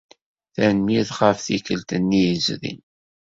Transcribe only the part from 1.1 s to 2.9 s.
ɣef tikkelt-nni yezrin.